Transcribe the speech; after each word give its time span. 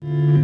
Que 0.00 0.37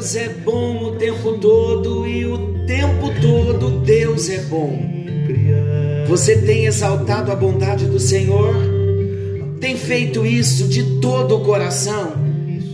Deus 0.00 0.16
é 0.16 0.28
bom 0.30 0.84
o 0.84 0.92
tempo 0.92 1.32
todo 1.34 2.06
e 2.06 2.24
o 2.24 2.64
tempo 2.64 3.10
todo 3.20 3.80
Deus 3.80 4.30
é 4.30 4.38
bom. 4.44 4.80
Você 6.08 6.38
tem 6.38 6.64
exaltado 6.64 7.30
a 7.30 7.36
bondade 7.36 7.84
do 7.84 8.00
Senhor? 8.00 8.54
Tem 9.60 9.76
feito 9.76 10.24
isso 10.24 10.66
de 10.68 11.00
todo 11.02 11.36
o 11.36 11.44
coração, 11.44 12.14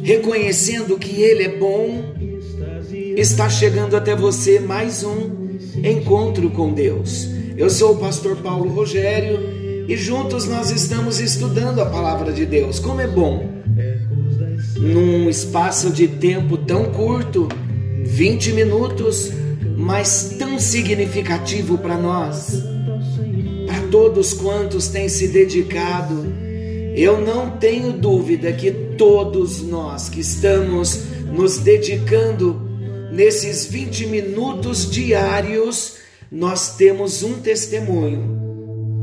reconhecendo 0.05 0.97
que 0.97 1.21
Ele 1.21 1.43
é 1.43 1.59
bom? 1.59 2.15
Está 3.17 3.51
chegando 3.51 3.97
até 3.97 4.15
você 4.15 4.61
mais 4.61 5.03
um 5.03 5.49
encontro 5.83 6.49
com 6.51 6.73
Deus. 6.73 7.29
Eu 7.57 7.69
sou 7.69 7.95
o 7.95 7.99
pastor 7.99 8.37
Paulo 8.37 8.71
Rogério 8.71 9.41
e 9.89 9.97
juntos 9.97 10.47
nós 10.47 10.71
estamos 10.71 11.19
estudando 11.19 11.81
a 11.81 11.87
palavra 11.87 12.33
de 12.33 12.47
Deus. 12.47 12.79
Como 12.79 13.01
é 13.01 13.09
bom 13.09 13.57
num 14.79 15.29
espaço 15.29 15.91
de 15.91 16.07
tempo 16.07 16.57
tão 16.57 16.87
curto, 16.93 17.49
20 18.05 18.53
minutos, 18.53 19.33
mas 19.77 20.35
tão 20.39 20.59
significativo 20.59 21.79
para 21.79 21.97
nós, 21.97 22.63
para 23.67 23.89
todos 23.91 24.33
quantos 24.33 24.89
têm 24.89 25.09
se 25.09 25.29
dedicado. 25.29 26.27
Eu 26.95 27.21
não 27.21 27.51
tenho 27.51 27.93
dúvida 27.93 28.53
que 28.53 28.71
todos 28.71 29.63
nós 29.63 30.09
que 30.09 30.21
estamos 30.21 31.03
nos 31.31 31.59
dedicando 31.59 32.63
nesses 33.13 33.67
20 33.67 34.07
minutos 34.07 34.91
diários, 34.91 35.97
nós 36.31 36.77
temos 36.77 37.23
um 37.23 37.35
testemunho. 37.35 38.37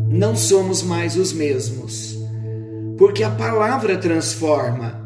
Não 0.10 0.36
somos 0.36 0.84
mais 0.84 1.16
os 1.16 1.34
mesmos, 1.34 2.18
porque 2.98 3.24
a 3.24 3.30
palavra 3.30 3.98
transforma. 3.98 5.03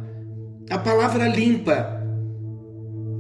A 0.70 0.78
palavra 0.78 1.28
limpa. 1.28 1.98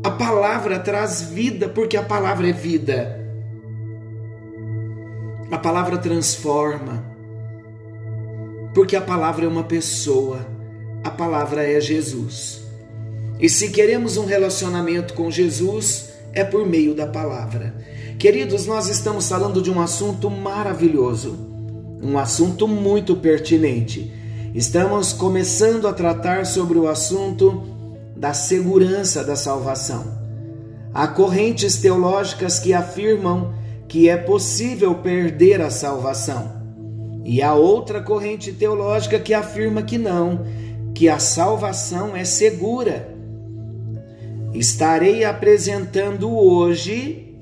A 0.03 0.11
palavra 0.11 0.79
traz 0.79 1.21
vida, 1.21 1.69
porque 1.69 1.95
a 1.95 2.03
palavra 2.03 2.49
é 2.49 2.53
vida. 2.53 3.17
A 5.49 5.57
palavra 5.57 5.97
transforma, 5.97 7.05
porque 8.73 8.97
a 8.97 9.01
palavra 9.01 9.45
é 9.45 9.47
uma 9.47 9.63
pessoa. 9.63 10.45
A 11.03 11.09
palavra 11.09 11.63
é 11.63 11.79
Jesus. 11.79 12.61
E 13.39 13.47
se 13.47 13.69
queremos 13.69 14.17
um 14.17 14.25
relacionamento 14.25 15.13
com 15.13 15.31
Jesus, 15.31 16.09
é 16.33 16.43
por 16.43 16.65
meio 16.67 16.93
da 16.93 17.07
palavra. 17.07 17.73
Queridos, 18.19 18.65
nós 18.65 18.89
estamos 18.89 19.29
falando 19.29 19.61
de 19.61 19.71
um 19.71 19.79
assunto 19.79 20.29
maravilhoso, 20.29 21.37
um 22.01 22.17
assunto 22.17 22.67
muito 22.67 23.15
pertinente. 23.15 24.11
Estamos 24.58 25.14
começando 25.14 25.87
a 25.87 25.93
tratar 25.93 26.43
sobre 26.43 26.80
o 26.80 26.87
assunto 26.87 27.61
da 28.15 28.33
segurança 28.33 29.23
da 29.23 29.36
salvação. 29.36 30.04
Há 30.92 31.08
correntes 31.08 31.77
teológicas 31.77 32.58
que 32.58 32.73
afirmam 32.73 33.54
que 33.87 34.09
é 34.09 34.17
possível 34.17 34.95
perder 34.95 35.61
a 35.61 35.70
salvação. 35.70 36.54
E 37.23 37.39
há 37.39 37.54
outra 37.54 38.02
corrente 38.02 38.52
teológica 38.52 39.20
que 39.20 39.31
afirma 39.31 39.83
que 39.83 39.99
não, 39.99 40.43
que 40.95 41.08
a 41.08 41.20
salvação 41.20 42.15
é 42.15 42.26
segura. 42.26 43.15
Estarei 44.55 45.23
apresentando 45.23 46.36
hoje, 46.36 47.37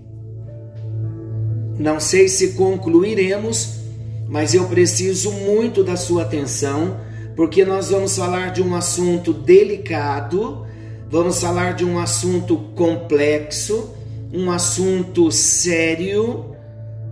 não 1.79 1.97
sei 1.97 2.27
se 2.27 2.55
concluiremos, 2.55 3.85
mas 4.27 4.53
eu 4.53 4.65
preciso 4.65 5.31
muito 5.31 5.83
da 5.83 5.95
sua 5.95 6.23
atenção, 6.23 6.97
porque 7.35 7.65
nós 7.65 7.89
vamos 7.89 8.15
falar 8.15 8.51
de 8.51 8.61
um 8.61 8.75
assunto 8.75 9.33
delicado, 9.33 10.65
vamos 11.09 11.41
falar 11.41 11.73
de 11.73 11.83
um 11.83 11.99
assunto 11.99 12.57
complexo, 12.75 13.93
um 14.33 14.49
assunto 14.49 15.31
sério, 15.31 16.55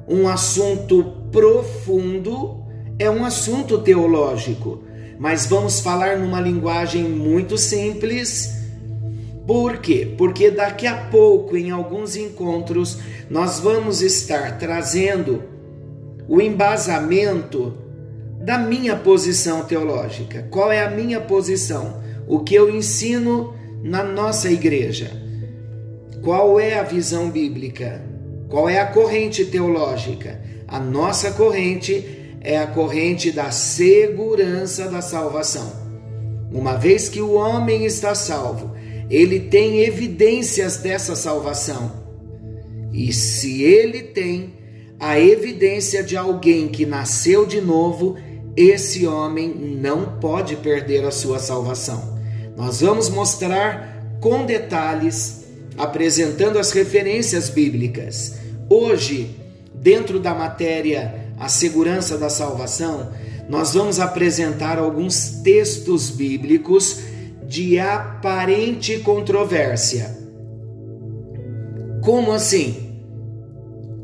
um 0.07 0.28
assunto 0.28 1.03
profundo, 1.31 2.63
é 2.97 3.09
um 3.09 3.25
assunto 3.25 3.79
teológico, 3.79 4.83
mas 5.19 5.45
vamos 5.45 5.79
falar 5.79 6.17
numa 6.17 6.39
linguagem 6.39 7.03
muito 7.03 7.57
simples. 7.57 8.62
Por 9.45 9.78
quê? 9.78 10.13
Porque 10.17 10.50
daqui 10.50 10.88
a 10.88 10.95
pouco, 10.95 11.57
em 11.57 11.69
alguns 11.69 12.16
encontros, 12.16 13.00
nós 13.29 13.59
vamos 13.59 14.01
estar 14.01 14.57
trazendo 14.57 15.44
o 16.29 16.39
embasamento 16.39 17.82
da 18.43 18.57
minha 18.57 18.95
posição 18.95 19.63
teológica. 19.63 20.45
Qual 20.51 20.69
é 20.69 20.83
a 20.83 20.89
minha 20.89 21.21
posição? 21.21 22.03
O 22.27 22.39
que 22.39 22.53
eu 22.53 22.69
ensino 22.69 23.53
na 23.81 24.03
nossa 24.03 24.51
igreja? 24.51 25.11
Qual 26.21 26.59
é 26.59 26.77
a 26.77 26.83
visão 26.83 27.29
bíblica? 27.29 28.03
Qual 28.49 28.67
é 28.67 28.79
a 28.79 28.85
corrente 28.85 29.45
teológica? 29.45 30.41
A 30.67 30.77
nossa 30.77 31.31
corrente 31.31 32.35
é 32.41 32.57
a 32.57 32.67
corrente 32.67 33.31
da 33.31 33.49
segurança 33.49 34.89
da 34.89 35.01
salvação. 35.01 35.71
Uma 36.51 36.75
vez 36.75 37.07
que 37.07 37.21
o 37.21 37.33
homem 37.33 37.85
está 37.85 38.13
salvo, 38.13 38.75
ele 39.09 39.39
tem 39.39 39.79
evidências 39.79 40.77
dessa 40.77 41.15
salvação. 41.15 42.03
E 42.91 43.13
se 43.13 43.63
ele 43.63 44.03
tem 44.03 44.53
a 44.99 45.19
evidência 45.19 46.03
de 46.03 46.15
alguém 46.15 46.67
que 46.67 46.85
nasceu 46.85 47.45
de 47.45 47.59
novo, 47.59 48.15
esse 48.55 49.07
homem 49.07 49.49
não 49.55 50.19
pode 50.19 50.55
perder 50.57 51.03
a 51.05 51.11
sua 51.11 51.39
salvação. 51.39 52.19
Nós 52.55 52.81
vamos 52.81 53.09
mostrar 53.09 54.17
com 54.19 54.45
detalhes, 54.45 55.45
apresentando 55.77 56.59
as 56.59 56.71
referências 56.71 57.49
bíblicas. 57.49 58.35
Hoje, 58.69 59.35
dentro 59.73 60.19
da 60.19 60.33
matéria 60.33 61.33
A 61.39 61.49
Segurança 61.49 62.17
da 62.17 62.29
Salvação, 62.29 63.11
nós 63.49 63.73
vamos 63.73 63.99
apresentar 63.99 64.77
alguns 64.77 65.41
textos 65.43 66.09
bíblicos 66.09 66.99
de 67.47 67.79
aparente 67.79 68.99
controvérsia. 68.99 70.15
Como 72.01 72.31
assim? 72.31 73.01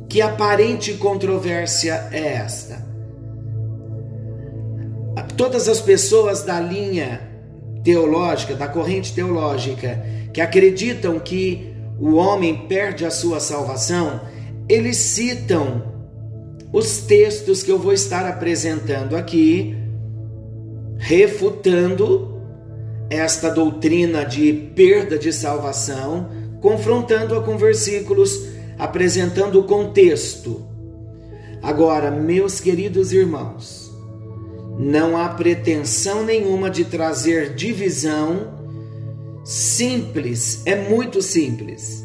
Que 0.10 0.22
aparente 0.22 0.94
controvérsia 0.94 2.10
é 2.12 2.34
esta? 2.34 2.89
Todas 5.40 5.70
as 5.70 5.80
pessoas 5.80 6.44
da 6.44 6.60
linha 6.60 7.22
teológica, 7.82 8.56
da 8.56 8.68
corrente 8.68 9.14
teológica, 9.14 10.06
que 10.34 10.42
acreditam 10.42 11.18
que 11.18 11.74
o 11.98 12.16
homem 12.16 12.68
perde 12.68 13.06
a 13.06 13.10
sua 13.10 13.40
salvação, 13.40 14.20
eles 14.68 14.98
citam 14.98 15.82
os 16.74 16.98
textos 17.04 17.64
que 17.64 17.72
eu 17.72 17.80
vou 17.80 17.94
estar 17.94 18.28
apresentando 18.28 19.16
aqui, 19.16 19.78
refutando 20.98 22.38
esta 23.10 23.50
doutrina 23.50 24.26
de 24.26 24.52
perda 24.52 25.18
de 25.18 25.32
salvação, 25.32 26.30
confrontando-a 26.60 27.42
com 27.42 27.58
versículos, 27.58 28.46
apresentando 28.78 29.62
o 29.62 29.64
contexto. 29.64 30.68
Agora, 31.64 32.12
meus 32.12 32.60
queridos 32.60 33.14
irmãos, 33.14 33.89
não 34.80 35.18
há 35.18 35.28
pretensão 35.28 36.24
nenhuma 36.24 36.70
de 36.70 36.86
trazer 36.86 37.54
divisão. 37.54 38.58
Simples, 39.44 40.62
é 40.66 40.90
muito 40.90 41.22
simples. 41.22 42.02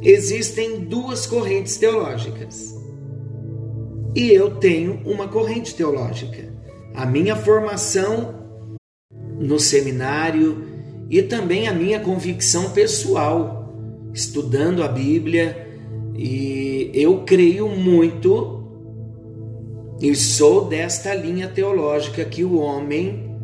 Existem 0.00 0.84
duas 0.84 1.26
correntes 1.26 1.76
teológicas. 1.76 2.72
E 4.14 4.30
eu 4.30 4.54
tenho 4.58 5.00
uma 5.04 5.26
corrente 5.26 5.74
teológica. 5.74 6.54
A 6.94 7.04
minha 7.04 7.34
formação 7.34 8.46
no 9.36 9.58
seminário 9.58 10.64
e 11.10 11.20
também 11.20 11.66
a 11.66 11.74
minha 11.74 11.98
convicção 11.98 12.70
pessoal, 12.70 13.74
estudando 14.12 14.84
a 14.84 14.88
Bíblia, 14.88 15.62
E 16.16 16.92
eu 16.94 17.24
creio 17.24 17.68
muito 17.68 18.53
e 20.04 20.14
sou 20.14 20.66
desta 20.66 21.14
linha 21.14 21.48
teológica 21.48 22.26
que 22.26 22.44
o 22.44 22.58
homem 22.58 23.34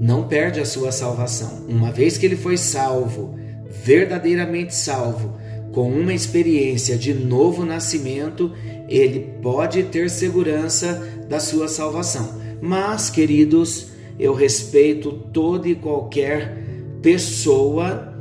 não 0.00 0.26
perde 0.26 0.58
a 0.58 0.64
sua 0.64 0.90
salvação. 0.90 1.64
Uma 1.68 1.92
vez 1.92 2.18
que 2.18 2.26
ele 2.26 2.34
foi 2.34 2.56
salvo, 2.56 3.38
verdadeiramente 3.70 4.74
salvo, 4.74 5.38
com 5.70 5.88
uma 5.88 6.12
experiência 6.12 6.98
de 6.98 7.14
novo 7.14 7.64
nascimento, 7.64 8.52
ele 8.88 9.34
pode 9.40 9.84
ter 9.84 10.10
segurança 10.10 11.08
da 11.28 11.38
sua 11.38 11.68
salvação. 11.68 12.40
Mas, 12.60 13.08
queridos, 13.08 13.92
eu 14.18 14.34
respeito 14.34 15.12
toda 15.32 15.68
e 15.68 15.76
qualquer 15.76 16.64
pessoa 17.00 18.12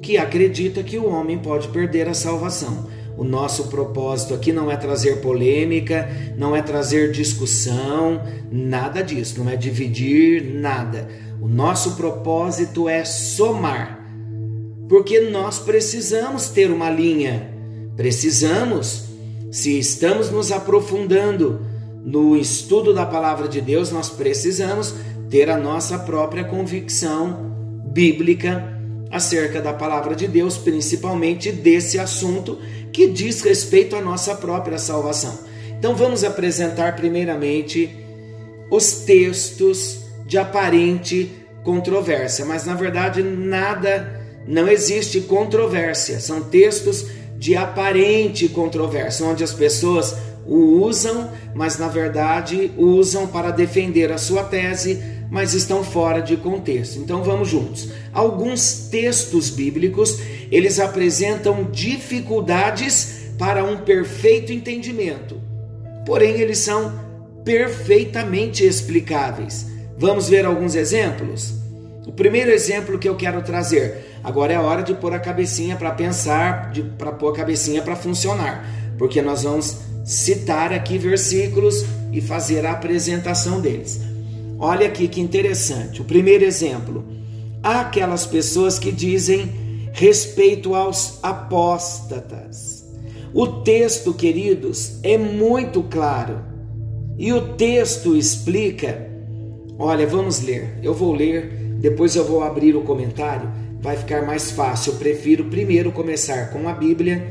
que 0.00 0.16
acredita 0.16 0.80
que 0.84 0.96
o 0.96 1.08
homem 1.08 1.38
pode 1.38 1.66
perder 1.68 2.08
a 2.08 2.14
salvação. 2.14 2.86
O 3.16 3.24
nosso 3.24 3.68
propósito 3.68 4.34
aqui 4.34 4.52
não 4.52 4.70
é 4.70 4.76
trazer 4.76 5.20
polêmica, 5.20 6.08
não 6.36 6.54
é 6.54 6.62
trazer 6.62 7.12
discussão, 7.12 8.22
nada 8.50 9.02
disso, 9.02 9.42
não 9.42 9.50
é 9.50 9.56
dividir 9.56 10.42
nada. 10.42 11.08
O 11.40 11.48
nosso 11.48 11.96
propósito 11.96 12.88
é 12.88 13.04
somar 13.04 14.04
porque 14.88 15.20
nós 15.20 15.58
precisamos 15.58 16.48
ter 16.48 16.70
uma 16.70 16.90
linha, 16.90 17.50
precisamos, 17.96 19.04
se 19.50 19.78
estamos 19.78 20.30
nos 20.30 20.52
aprofundando 20.52 21.60
no 22.04 22.36
estudo 22.36 22.92
da 22.92 23.06
palavra 23.06 23.48
de 23.48 23.60
Deus, 23.60 23.90
nós 23.90 24.10
precisamos 24.10 24.94
ter 25.30 25.48
a 25.48 25.56
nossa 25.56 25.98
própria 25.98 26.44
convicção 26.44 27.52
bíblica 27.86 28.72
acerca 29.10 29.60
da 29.60 29.72
palavra 29.72 30.14
de 30.14 30.28
Deus, 30.28 30.58
principalmente 30.58 31.50
desse 31.50 31.98
assunto 31.98 32.58
que 32.94 33.08
diz 33.08 33.42
respeito 33.42 33.96
à 33.96 34.00
nossa 34.00 34.36
própria 34.36 34.78
salvação. 34.78 35.36
Então 35.76 35.96
vamos 35.96 36.22
apresentar 36.22 36.94
primeiramente 36.94 37.90
os 38.70 39.00
textos 39.00 40.04
de 40.24 40.38
aparente 40.38 41.30
controvérsia, 41.64 42.44
mas 42.44 42.64
na 42.64 42.74
verdade 42.74 43.20
nada 43.20 44.22
não 44.46 44.68
existe 44.68 45.20
controvérsia, 45.22 46.20
são 46.20 46.40
textos 46.40 47.06
de 47.36 47.56
aparente 47.56 48.48
controvérsia, 48.48 49.26
onde 49.26 49.42
as 49.42 49.52
pessoas 49.52 50.14
o 50.46 50.84
usam, 50.84 51.32
mas 51.52 51.76
na 51.78 51.88
verdade 51.88 52.70
usam 52.76 53.26
para 53.26 53.50
defender 53.50 54.12
a 54.12 54.18
sua 54.18 54.44
tese, 54.44 55.02
mas 55.34 55.52
estão 55.52 55.82
fora 55.82 56.22
de 56.22 56.36
contexto. 56.36 57.00
Então 57.00 57.24
vamos 57.24 57.48
juntos. 57.48 57.88
Alguns 58.12 58.86
textos 58.88 59.50
bíblicos, 59.50 60.20
eles 60.48 60.78
apresentam 60.78 61.64
dificuldades 61.64 63.32
para 63.36 63.64
um 63.64 63.78
perfeito 63.78 64.52
entendimento. 64.52 65.42
Porém, 66.06 66.40
eles 66.40 66.58
são 66.58 67.00
perfeitamente 67.44 68.64
explicáveis. 68.64 69.66
Vamos 69.98 70.28
ver 70.28 70.46
alguns 70.46 70.76
exemplos? 70.76 71.54
O 72.06 72.12
primeiro 72.12 72.52
exemplo 72.52 72.96
que 72.96 73.08
eu 73.08 73.16
quero 73.16 73.42
trazer 73.42 74.14
Agora 74.24 74.54
é 74.54 74.58
hora 74.58 74.82
de 74.82 74.94
pôr 74.94 75.12
a 75.12 75.18
cabecinha 75.18 75.76
para 75.76 75.90
pensar, 75.90 76.72
para 76.96 77.12
pôr 77.12 77.34
a 77.34 77.36
cabecinha 77.36 77.82
para 77.82 77.94
funcionar, 77.94 78.64
porque 78.96 79.20
nós 79.20 79.42
vamos 79.42 79.80
citar 80.02 80.72
aqui 80.72 80.96
versículos 80.96 81.84
e 82.10 82.22
fazer 82.22 82.64
a 82.64 82.72
apresentação 82.72 83.60
deles. 83.60 84.13
Olha 84.58 84.86
aqui 84.86 85.08
que 85.08 85.20
interessante. 85.20 86.00
O 86.00 86.04
primeiro 86.04 86.44
exemplo: 86.44 87.04
há 87.62 87.80
aquelas 87.80 88.26
pessoas 88.26 88.78
que 88.78 88.92
dizem 88.92 89.50
respeito 89.92 90.74
aos 90.74 91.18
apóstatas. 91.22 92.84
O 93.32 93.46
texto, 93.46 94.14
queridos, 94.14 94.98
é 95.02 95.18
muito 95.18 95.82
claro. 95.82 96.40
E 97.18 97.32
o 97.32 97.54
texto 97.54 98.16
explica. 98.16 99.10
Olha, 99.78 100.06
vamos 100.06 100.40
ler. 100.40 100.78
Eu 100.82 100.94
vou 100.94 101.12
ler, 101.12 101.76
depois 101.80 102.14
eu 102.14 102.24
vou 102.24 102.42
abrir 102.42 102.76
o 102.76 102.82
comentário 102.82 103.64
vai 103.84 103.98
ficar 103.98 104.22
mais 104.22 104.50
fácil. 104.50 104.94
Eu 104.94 104.98
prefiro 104.98 105.44
primeiro 105.44 105.92
começar 105.92 106.50
com 106.50 106.66
a 106.66 106.72
Bíblia 106.72 107.22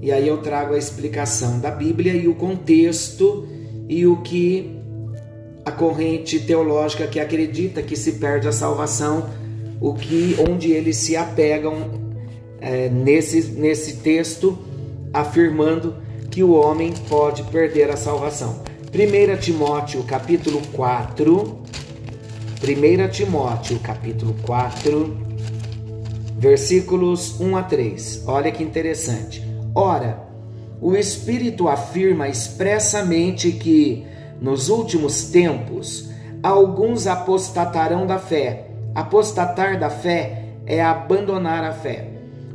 e 0.00 0.10
aí 0.10 0.26
eu 0.26 0.38
trago 0.38 0.72
a 0.72 0.78
explicação 0.78 1.60
da 1.60 1.70
Bíblia 1.70 2.14
e 2.14 2.26
o 2.26 2.34
contexto 2.34 3.46
e 3.86 4.06
o 4.06 4.16
que 4.22 4.77
a 5.68 5.72
corrente 5.72 6.40
teológica 6.40 7.06
que 7.06 7.20
acredita 7.20 7.82
que 7.82 7.94
se 7.94 8.12
perde 8.12 8.48
a 8.48 8.52
salvação, 8.52 9.28
o 9.80 9.94
que 9.94 10.34
onde 10.48 10.72
eles 10.72 10.96
se 10.96 11.14
apegam 11.14 11.90
é, 12.60 12.88
nesse, 12.88 13.52
nesse 13.52 13.98
texto, 13.98 14.58
afirmando 15.12 15.96
que 16.30 16.42
o 16.42 16.52
homem 16.52 16.92
pode 17.08 17.42
perder 17.44 17.90
a 17.90 17.96
salvação. 17.96 18.62
1 18.92 19.38
Timóteo 19.38 20.02
capítulo 20.04 20.62
4, 20.72 21.62
1 22.62 23.08
Timóteo 23.10 23.78
capítulo 23.80 24.34
4, 24.42 25.16
versículos 26.38 27.38
1 27.38 27.56
a 27.56 27.62
3. 27.62 28.24
Olha 28.26 28.50
que 28.50 28.62
interessante. 28.62 29.42
Ora, 29.74 30.26
o 30.80 30.96
Espírito 30.96 31.68
afirma 31.68 32.28
expressamente 32.28 33.52
que, 33.52 34.06
nos 34.40 34.68
últimos 34.68 35.24
tempos, 35.24 36.10
alguns 36.42 37.06
apostatarão 37.06 38.06
da 38.06 38.18
fé. 38.18 38.66
Apostatar 38.94 39.78
da 39.78 39.90
fé 39.90 40.44
é 40.66 40.82
abandonar 40.82 41.64
a 41.64 41.72
fé, 41.72 42.08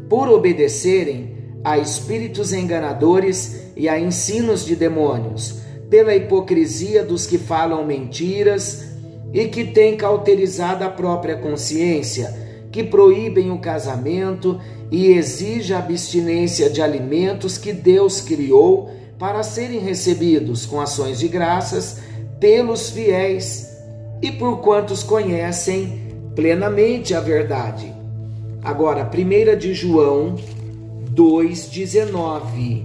por 0.10 0.30
obedecerem 0.30 1.36
a 1.64 1.78
espíritos 1.78 2.52
enganadores 2.52 3.72
e 3.76 3.88
a 3.88 4.00
ensinos 4.00 4.66
de 4.66 4.76
demônios, 4.76 5.60
pela 5.90 6.16
hipocrisia 6.16 7.04
dos 7.04 7.26
que 7.26 7.38
falam 7.38 7.86
mentiras 7.86 8.90
e 9.34 9.48
que 9.48 9.64
têm 9.64 9.96
cauterizado 9.96 10.84
a 10.84 10.90
própria 10.90 11.38
consciência 11.38 12.44
que 12.74 12.84
proíbem 12.84 13.52
o 13.52 13.60
casamento 13.60 14.60
e 14.90 15.12
exige 15.12 15.76
a 15.76 15.78
abstinência 15.78 16.72
de 16.72 16.82
alimentos 16.82 17.56
que 17.56 17.72
Deus 17.72 18.20
criou 18.20 18.90
para 19.24 19.42
serem 19.42 19.80
recebidos 19.80 20.66
com 20.66 20.82
ações 20.82 21.18
de 21.18 21.30
graças 21.30 22.00
pelos 22.42 22.90
fiéis 22.90 23.70
e 24.22 24.30
por 24.30 24.58
quantos 24.60 25.02
conhecem 25.02 26.12
plenamente 26.36 27.14
a 27.16 27.22
verdade. 27.22 27.96
Agora, 28.62 29.10
1 29.10 29.58
de 29.58 29.74
João 29.74 30.36
2,19. 31.16 32.84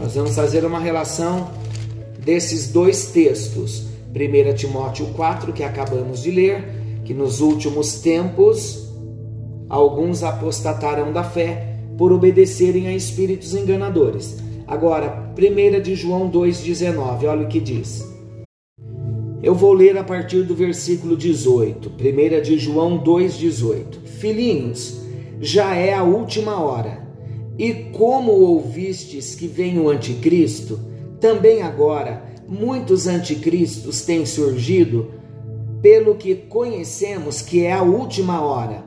Nós 0.00 0.14
vamos 0.14 0.34
fazer 0.34 0.64
uma 0.64 0.80
relação 0.80 1.50
desses 2.18 2.72
dois 2.72 3.08
textos. 3.10 3.88
1 4.14 4.54
Timóteo 4.54 5.08
4, 5.08 5.52
que 5.52 5.62
acabamos 5.62 6.22
de 6.22 6.30
ler, 6.30 6.64
que 7.04 7.12
nos 7.12 7.42
últimos 7.42 8.00
tempos 8.00 8.88
Alguns 9.68 10.22
apostatarão 10.22 11.12
da 11.12 11.22
fé 11.22 11.76
por 11.98 12.10
obedecerem 12.10 12.86
a 12.86 12.94
espíritos 12.94 13.52
enganadores. 13.52 14.47
Agora, 14.68 15.32
1 15.34 15.80
de 15.80 15.94
João 15.94 16.30
2,19, 16.30 17.24
olha 17.24 17.46
o 17.46 17.48
que 17.48 17.58
diz. 17.58 18.06
Eu 19.42 19.54
vou 19.54 19.72
ler 19.72 19.96
a 19.96 20.04
partir 20.04 20.42
do 20.42 20.54
versículo 20.54 21.16
18, 21.16 21.90
1 21.90 22.42
de 22.42 22.58
João 22.58 23.02
2,18. 23.02 24.02
Filhinhos, 24.04 25.00
já 25.40 25.74
é 25.74 25.94
a 25.94 26.02
última 26.02 26.62
hora. 26.62 27.08
E 27.56 27.72
como 27.96 28.30
ouvistes 28.30 29.34
que 29.34 29.46
vem 29.46 29.78
o 29.78 29.88
anticristo, 29.88 30.78
também 31.18 31.62
agora 31.62 32.24
muitos 32.46 33.06
anticristos 33.06 34.02
têm 34.02 34.26
surgido, 34.26 35.12
pelo 35.80 36.14
que 36.14 36.34
conhecemos 36.34 37.40
que 37.40 37.64
é 37.64 37.72
a 37.72 37.82
última 37.82 38.42
hora. 38.42 38.84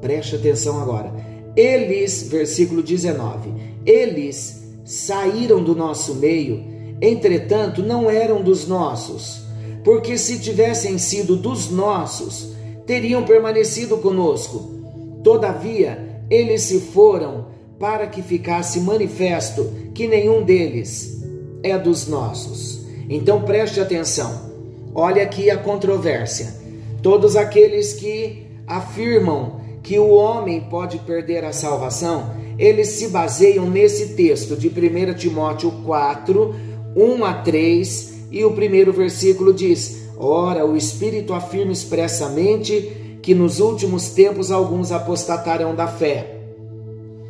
Preste 0.00 0.36
atenção 0.36 0.80
agora. 0.80 1.12
Eles, 1.54 2.28
versículo 2.30 2.82
19, 2.82 3.50
eles 3.84 4.67
saíram 4.88 5.62
do 5.62 5.76
nosso 5.76 6.14
meio, 6.14 6.64
entretanto 6.98 7.82
não 7.82 8.10
eram 8.10 8.42
dos 8.42 8.66
nossos, 8.66 9.42
porque 9.84 10.16
se 10.16 10.40
tivessem 10.40 10.96
sido 10.96 11.36
dos 11.36 11.70
nossos, 11.70 12.54
teriam 12.86 13.22
permanecido 13.22 13.98
conosco. 13.98 15.20
Todavia, 15.22 16.22
eles 16.30 16.62
se 16.62 16.80
foram 16.80 17.48
para 17.78 18.06
que 18.06 18.22
ficasse 18.22 18.80
manifesto 18.80 19.70
que 19.94 20.08
nenhum 20.08 20.42
deles 20.42 21.22
é 21.62 21.76
dos 21.76 22.08
nossos. 22.08 22.86
Então 23.10 23.42
preste 23.42 23.80
atenção. 23.80 24.48
Olha 24.94 25.22
aqui 25.22 25.50
a 25.50 25.58
controvérsia. 25.58 26.54
Todos 27.02 27.36
aqueles 27.36 27.92
que 27.92 28.46
afirmam 28.66 29.60
que 29.82 29.98
o 29.98 30.08
homem 30.12 30.62
pode 30.62 30.98
perder 31.00 31.44
a 31.44 31.52
salvação, 31.52 32.34
eles 32.58 32.88
se 32.88 33.08
baseiam 33.08 33.70
nesse 33.70 34.14
texto 34.14 34.56
de 34.56 34.68
1 34.68 35.14
Timóteo 35.14 35.70
4, 35.84 36.54
1 36.96 37.24
a 37.24 37.34
3, 37.34 38.14
e 38.32 38.44
o 38.44 38.52
primeiro 38.52 38.92
versículo 38.92 39.54
diz: 39.54 40.08
Ora, 40.16 40.66
o 40.66 40.76
Espírito 40.76 41.32
afirma 41.32 41.72
expressamente 41.72 43.18
que 43.22 43.34
nos 43.34 43.60
últimos 43.60 44.10
tempos 44.10 44.50
alguns 44.50 44.90
apostatarão 44.90 45.74
da 45.74 45.86
fé, 45.86 46.34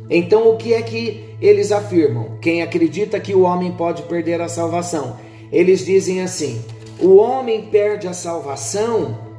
Então, 0.09 0.49
o 0.49 0.57
que 0.57 0.73
é 0.73 0.81
que 0.81 1.23
eles 1.39 1.71
afirmam? 1.71 2.37
Quem 2.41 2.61
acredita 2.61 3.19
que 3.19 3.35
o 3.35 3.41
homem 3.41 3.71
pode 3.71 4.01
perder 4.03 4.41
a 4.41 4.49
salvação? 4.49 5.17
Eles 5.51 5.85
dizem 5.85 6.21
assim: 6.21 6.59
o 6.99 7.17
homem 7.17 7.63
perde 7.63 8.07
a 8.07 8.13
salvação 8.13 9.29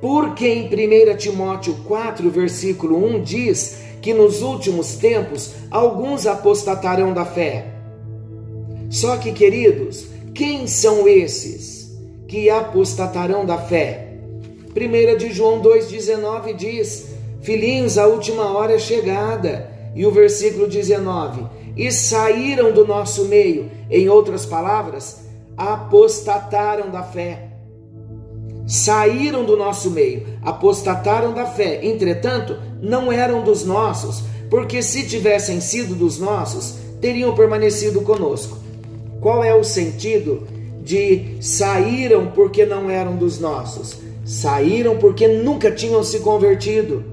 porque 0.00 0.46
em 0.46 0.66
1 0.66 1.16
Timóteo 1.16 1.74
4, 1.86 2.30
versículo 2.30 3.04
1 3.04 3.22
diz 3.22 3.85
que 4.06 4.14
nos 4.14 4.40
últimos 4.40 4.94
tempos 4.94 5.50
alguns 5.68 6.28
apostatarão 6.28 7.12
da 7.12 7.24
fé. 7.24 7.74
Só 8.88 9.16
que, 9.16 9.32
queridos, 9.32 10.06
quem 10.32 10.68
são 10.68 11.08
esses 11.08 11.92
que 12.28 12.48
apostatarão 12.48 13.44
da 13.44 13.58
fé? 13.58 14.14
1 14.76 15.16
de 15.16 15.32
João 15.32 15.60
2,19 15.60 16.54
diz: 16.54 17.06
Filhinhos, 17.40 17.98
a 17.98 18.06
última 18.06 18.56
hora 18.56 18.74
é 18.74 18.78
chegada. 18.78 19.72
E 19.92 20.06
o 20.06 20.12
versículo 20.12 20.68
19: 20.68 21.44
E 21.76 21.90
saíram 21.90 22.70
do 22.70 22.86
nosso 22.86 23.24
meio, 23.24 23.68
em 23.90 24.08
outras 24.08 24.46
palavras, 24.46 25.24
apostataram 25.56 26.92
da 26.92 27.02
fé. 27.02 27.45
Saíram 28.66 29.44
do 29.44 29.56
nosso 29.56 29.90
meio, 29.90 30.26
apostataram 30.42 31.32
da 31.32 31.46
fé. 31.46 31.86
Entretanto, 31.86 32.56
não 32.82 33.12
eram 33.12 33.44
dos 33.44 33.64
nossos, 33.64 34.24
porque 34.50 34.82
se 34.82 35.06
tivessem 35.06 35.60
sido 35.60 35.94
dos 35.94 36.18
nossos, 36.18 36.74
teriam 37.00 37.34
permanecido 37.34 38.00
conosco. 38.00 38.58
Qual 39.20 39.42
é 39.44 39.54
o 39.54 39.62
sentido 39.62 40.46
de 40.82 41.36
saíram 41.40 42.28
porque 42.28 42.66
não 42.66 42.90
eram 42.90 43.16
dos 43.16 43.38
nossos? 43.38 43.98
Saíram 44.24 44.96
porque 44.98 45.28
nunca 45.28 45.70
tinham 45.70 46.02
se 46.02 46.18
convertido, 46.18 47.04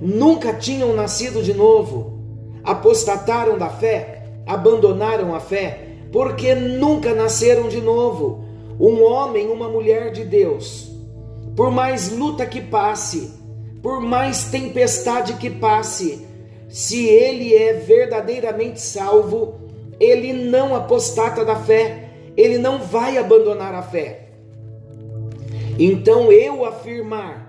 nunca 0.00 0.52
tinham 0.52 0.94
nascido 0.94 1.42
de 1.42 1.54
novo, 1.54 2.18
apostataram 2.64 3.56
da 3.56 3.68
fé, 3.68 4.24
abandonaram 4.46 5.34
a 5.34 5.40
fé, 5.40 5.86
porque 6.10 6.54
nunca 6.54 7.14
nasceram 7.14 7.68
de 7.68 7.80
novo. 7.80 8.47
Um 8.78 9.02
homem, 9.02 9.48
uma 9.48 9.68
mulher 9.68 10.12
de 10.12 10.24
Deus, 10.24 10.88
por 11.56 11.70
mais 11.70 12.10
luta 12.12 12.46
que 12.46 12.60
passe, 12.60 13.32
por 13.82 14.00
mais 14.00 14.44
tempestade 14.44 15.34
que 15.34 15.50
passe, 15.50 16.26
se 16.68 17.06
ele 17.06 17.54
é 17.54 17.72
verdadeiramente 17.72 18.80
salvo, 18.80 19.58
ele 19.98 20.32
não 20.32 20.76
apostata 20.76 21.44
da 21.44 21.56
fé, 21.56 22.10
ele 22.36 22.58
não 22.58 22.78
vai 22.78 23.18
abandonar 23.18 23.74
a 23.74 23.82
fé. 23.82 24.28
Então 25.78 26.30
eu 26.30 26.64
afirmar 26.64 27.48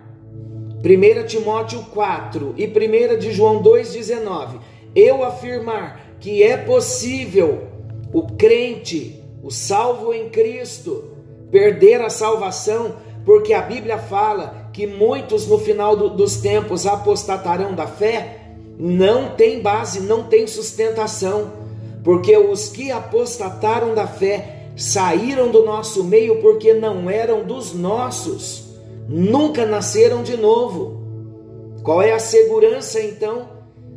1 0.83 1.27
Timóteo 1.27 1.83
4 1.91 2.55
e 2.57 2.65
1 2.65 3.19
de 3.19 3.31
João 3.31 3.61
2,19, 3.61 4.59
eu 4.95 5.23
afirmar 5.23 6.15
que 6.19 6.41
é 6.41 6.57
possível 6.57 7.67
o 8.13 8.23
crente, 8.23 9.21
o 9.43 9.51
salvo 9.51 10.13
em 10.13 10.29
Cristo, 10.29 11.18
perder 11.51 12.01
a 12.01 12.09
salvação, 12.09 12.95
porque 13.25 13.53
a 13.53 13.61
Bíblia 13.61 13.97
fala 13.97 14.69
que 14.73 14.87
muitos 14.87 15.47
no 15.47 15.57
final 15.57 15.95
do, 15.95 16.09
dos 16.09 16.37
tempos 16.37 16.85
apostatarão 16.85 17.73
da 17.73 17.87
fé, 17.87 18.37
não 18.77 19.35
tem 19.35 19.61
base, 19.61 19.99
não 19.99 20.23
tem 20.23 20.47
sustentação, 20.47 21.51
porque 22.03 22.37
os 22.37 22.69
que 22.69 22.91
apostataram 22.91 23.93
da 23.93 24.07
fé 24.07 24.69
saíram 24.75 25.51
do 25.51 25.65
nosso 25.65 26.03
meio 26.03 26.41
porque 26.41 26.73
não 26.73 27.09
eram 27.09 27.43
dos 27.43 27.73
nossos, 27.73 28.63
nunca 29.07 29.65
nasceram 29.65 30.23
de 30.23 30.37
novo. 30.37 30.97
Qual 31.83 32.01
é 32.01 32.13
a 32.13 32.19
segurança 32.19 33.01
então 33.01 33.49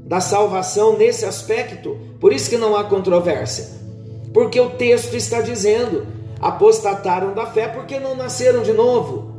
da 0.05 0.21
salvação 0.21 0.97
nesse 0.97 1.25
aspecto? 1.25 1.97
Por 2.19 2.33
isso 2.33 2.51
que 2.51 2.57
não 2.57 2.75
há 2.77 2.85
controvérsia. 2.85 3.69
Porque 4.33 4.61
o 4.61 4.71
texto 4.71 5.15
está 5.15 5.41
dizendo: 5.41 6.07
apostataram 6.43 7.33
da 7.33 7.47
fé 7.47 7.69
porque 7.69 8.01
não 8.01 8.17
nasceram 8.17 8.63
de 8.63 8.73
novo. 8.73 9.33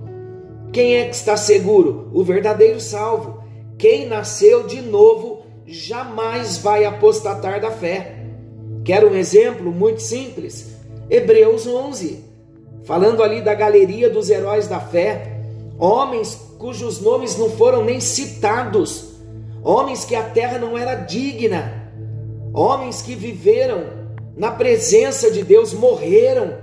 Quem 0.72 0.96
é 0.96 1.06
que 1.06 1.16
está 1.16 1.36
seguro? 1.36 2.10
O 2.14 2.24
verdadeiro 2.24 2.80
salvo. 2.80 3.44
Quem 3.78 4.08
nasceu 4.08 4.64
de 4.64 4.82
novo 4.82 5.44
jamais 5.66 6.58
vai 6.58 6.86
apostatar 6.86 7.60
da 7.60 7.70
fé. 7.70 8.24
Quero 8.86 9.12
um 9.12 9.16
exemplo 9.16 9.72
muito 9.72 10.02
simples? 10.02 10.74
Hebreus 11.10 11.68
11, 11.68 12.24
falando 12.86 13.22
ali 13.22 13.42
da 13.42 13.54
galeria 13.54 14.10
dos 14.10 14.30
heróis 14.30 14.68
da 14.68 14.80
fé, 14.80 15.42
homens 15.78 16.36
cujos 16.58 17.02
nomes 17.02 17.38
não 17.38 17.50
foram 17.50 17.84
nem 17.84 18.00
citados, 18.00 19.14
homens 19.64 20.06
que 20.06 20.16
a 20.16 20.24
terra 20.24 20.58
não 20.58 20.78
era 20.78 20.96
digna, 20.96 21.92
homens 22.54 23.02
que 23.02 23.16
viveram 23.16 24.04
na 24.36 24.52
presença 24.52 25.30
de 25.30 25.44
Deus, 25.44 25.74
morreram, 25.74 26.63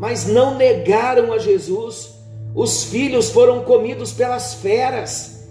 mas 0.00 0.26
não 0.26 0.56
negaram 0.56 1.30
a 1.30 1.38
Jesus. 1.38 2.14
Os 2.54 2.84
filhos 2.84 3.28
foram 3.30 3.62
comidos 3.62 4.12
pelas 4.12 4.54
feras, 4.54 5.46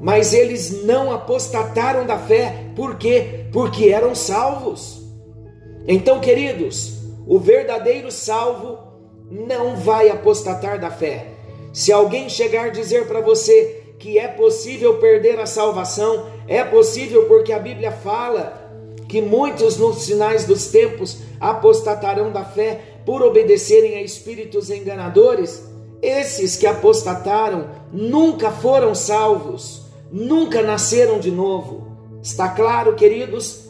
mas 0.00 0.32
eles 0.32 0.82
não 0.84 1.12
apostataram 1.12 2.06
da 2.06 2.18
fé, 2.18 2.70
por 2.74 2.96
quê? 2.96 3.44
Porque 3.52 3.90
eram 3.90 4.14
salvos. 4.14 5.02
Então, 5.86 6.18
queridos, 6.20 6.94
o 7.26 7.38
verdadeiro 7.38 8.10
salvo 8.10 8.78
não 9.30 9.76
vai 9.76 10.08
apostatar 10.08 10.80
da 10.80 10.90
fé. 10.90 11.26
Se 11.72 11.92
alguém 11.92 12.30
chegar 12.30 12.66
a 12.66 12.70
dizer 12.70 13.06
para 13.06 13.20
você 13.20 13.94
que 13.98 14.18
é 14.18 14.26
possível 14.26 14.98
perder 14.98 15.38
a 15.38 15.46
salvação, 15.46 16.26
é 16.48 16.64
possível 16.64 17.26
porque 17.26 17.52
a 17.52 17.58
Bíblia 17.58 17.92
fala 17.92 18.70
que 19.06 19.20
muitos 19.20 19.76
nos 19.76 20.02
sinais 20.02 20.46
dos 20.46 20.68
tempos 20.68 21.18
apostatarão 21.38 22.32
da 22.32 22.44
fé 22.44 22.95
por 23.06 23.22
obedecerem 23.22 23.94
a 23.94 24.02
espíritos 24.02 24.68
enganadores. 24.68 25.64
Esses 26.02 26.56
que 26.56 26.66
apostataram 26.66 27.68
nunca 27.92 28.50
foram 28.50 28.94
salvos, 28.94 29.86
nunca 30.12 30.60
nasceram 30.60 31.18
de 31.18 31.30
novo. 31.30 31.86
Está 32.22 32.48
claro, 32.48 32.94
queridos? 32.94 33.66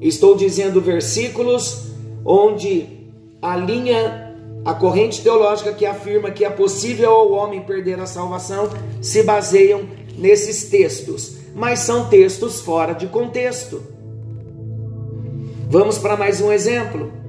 Estou 0.00 0.34
dizendo 0.34 0.80
versículos 0.80 1.90
onde 2.24 2.86
a 3.40 3.54
linha, 3.56 4.34
a 4.64 4.74
corrente 4.74 5.22
teológica 5.22 5.72
que 5.72 5.86
afirma 5.86 6.30
que 6.30 6.44
é 6.44 6.50
possível 6.50 7.10
ao 7.10 7.32
homem 7.32 7.60
perder 7.60 8.00
a 8.00 8.06
salvação 8.06 8.68
se 9.00 9.22
baseiam 9.22 9.82
nesses 10.16 10.64
textos, 10.64 11.36
mas 11.54 11.80
são 11.80 12.08
textos 12.08 12.60
fora 12.60 12.94
de 12.94 13.06
contexto. 13.06 13.82
Vamos 15.68 15.98
para 15.98 16.16
mais 16.16 16.40
um 16.40 16.50
exemplo. 16.50 17.19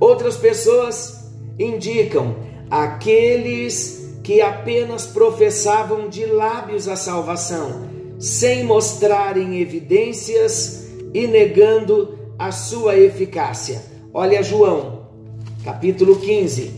Outras 0.00 0.36
pessoas 0.36 1.24
indicam 1.58 2.36
aqueles 2.70 4.18
que 4.22 4.40
apenas 4.40 5.06
professavam 5.06 6.08
de 6.08 6.26
lábios 6.26 6.86
a 6.86 6.96
salvação, 6.96 7.88
sem 8.18 8.62
mostrarem 8.64 9.60
evidências 9.60 10.86
e 11.14 11.26
negando 11.26 12.18
a 12.38 12.52
sua 12.52 12.96
eficácia. 12.96 13.82
Olha 14.12 14.42
João, 14.42 15.08
capítulo 15.64 16.16
15. 16.16 16.70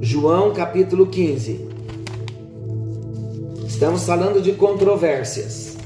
João, 0.00 0.52
capítulo 0.52 1.06
15. 1.06 1.68
Estamos 3.68 4.04
falando 4.04 4.42
de 4.42 4.52
controvérsias. 4.52 5.76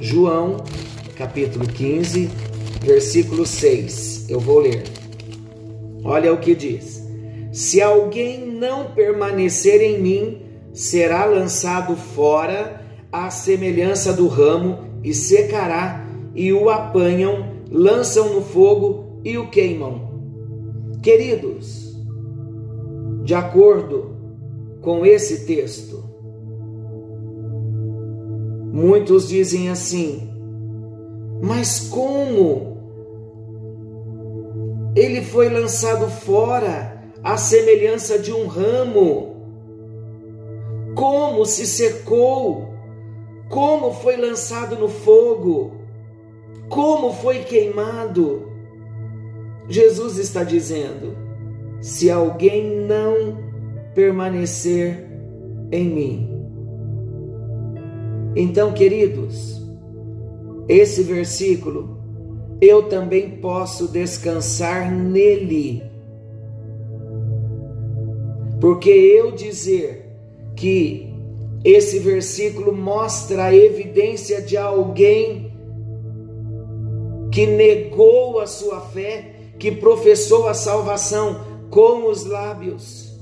João, 0.00 0.58
capítulo 1.16 1.66
15, 1.66 2.30
versículo 2.82 3.46
6. 3.46 4.13
Eu 4.28 4.40
vou 4.40 4.58
ler. 4.58 4.82
Olha 6.04 6.32
o 6.32 6.38
que 6.38 6.54
diz: 6.54 7.02
Se 7.52 7.80
alguém 7.80 8.46
não 8.46 8.92
permanecer 8.92 9.80
em 9.80 10.00
mim, 10.00 10.42
será 10.72 11.24
lançado 11.24 11.94
fora 11.96 12.82
à 13.12 13.30
semelhança 13.30 14.12
do 14.12 14.26
ramo 14.26 14.78
e 15.02 15.14
secará, 15.14 16.06
e 16.34 16.52
o 16.52 16.68
apanham 16.68 17.54
lançam 17.70 18.34
no 18.34 18.42
fogo 18.42 19.20
e 19.24 19.38
o 19.38 19.48
queimam. 19.48 20.12
Queridos, 21.02 21.96
de 23.22 23.34
acordo 23.34 24.16
com 24.80 25.04
esse 25.04 25.46
texto, 25.46 26.02
muitos 28.72 29.28
dizem 29.28 29.70
assim, 29.70 30.28
mas 31.42 31.88
como 31.88 32.73
ele 34.94 35.22
foi 35.22 35.48
lançado 35.48 36.08
fora 36.08 37.02
à 37.22 37.36
semelhança 37.36 38.18
de 38.18 38.32
um 38.32 38.46
ramo? 38.46 39.34
Como 40.94 41.44
se 41.44 41.66
secou? 41.66 42.74
Como 43.48 43.92
foi 43.92 44.16
lançado 44.16 44.76
no 44.76 44.88
fogo? 44.88 45.84
como 46.68 47.12
foi 47.12 47.40
queimado. 47.40 48.48
Jesus 49.68 50.18
está 50.18 50.44
dizendo: 50.44 51.16
se 51.80 52.10
alguém 52.10 52.86
não 52.86 53.38
permanecer 53.94 55.06
em 55.70 55.88
mim. 55.88 56.30
Então, 58.36 58.72
queridos, 58.72 59.62
esse 60.68 61.02
versículo, 61.04 61.93
eu 62.64 62.84
também 62.84 63.30
posso 63.30 63.88
descansar 63.88 64.90
nele. 64.90 65.82
Porque 68.60 68.90
eu 68.90 69.32
dizer 69.32 70.16
que 70.56 71.12
esse 71.64 71.98
versículo 71.98 72.72
mostra 72.74 73.44
a 73.44 73.54
evidência 73.54 74.40
de 74.40 74.56
alguém 74.56 75.52
que 77.30 77.46
negou 77.46 78.40
a 78.40 78.46
sua 78.46 78.80
fé, 78.80 79.32
que 79.58 79.72
professou 79.72 80.46
a 80.46 80.54
salvação 80.54 81.40
com 81.70 82.08
os 82.08 82.24
lábios. 82.24 83.18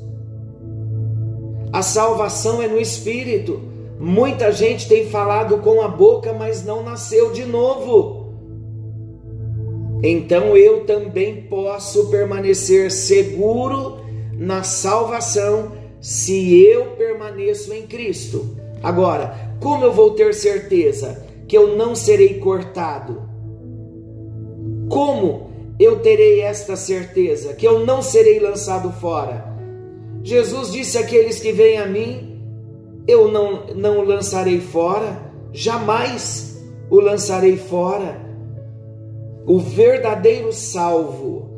A 1.72 1.82
salvação 1.82 2.60
é 2.60 2.68
no 2.68 2.78
espírito. 2.78 3.62
Muita 3.98 4.52
gente 4.52 4.86
tem 4.86 5.08
falado 5.08 5.58
com 5.58 5.80
a 5.80 5.88
boca, 5.88 6.32
mas 6.32 6.64
não 6.64 6.82
nasceu 6.82 7.32
de 7.32 7.44
novo. 7.44 8.21
Então 10.02 10.56
eu 10.56 10.84
também 10.84 11.42
posso 11.42 12.10
permanecer 12.10 12.90
seguro 12.90 14.00
na 14.32 14.64
salvação 14.64 15.72
se 16.00 16.60
eu 16.64 16.96
permaneço 16.96 17.72
em 17.72 17.82
Cristo. 17.82 18.56
Agora, 18.82 19.52
como 19.60 19.84
eu 19.84 19.92
vou 19.92 20.10
ter 20.10 20.34
certeza 20.34 21.24
que 21.46 21.56
eu 21.56 21.76
não 21.76 21.94
serei 21.94 22.40
cortado? 22.40 23.22
Como 24.88 25.52
eu 25.78 26.00
terei 26.00 26.40
esta 26.40 26.74
certeza 26.74 27.54
que 27.54 27.66
eu 27.66 27.86
não 27.86 28.02
serei 28.02 28.40
lançado 28.40 28.90
fora? 28.92 29.52
Jesus 30.24 30.72
disse 30.72 30.98
àqueles 30.98 31.38
que 31.38 31.52
vêm 31.52 31.78
a 31.78 31.86
mim: 31.86 32.40
Eu 33.06 33.30
não, 33.30 33.66
não 33.74 33.98
o 34.00 34.04
lançarei 34.04 34.60
fora, 34.60 35.32
jamais 35.52 36.60
o 36.90 37.00
lançarei 37.00 37.56
fora. 37.56 38.20
O 39.46 39.58
verdadeiro 39.58 40.52
salvo 40.52 41.52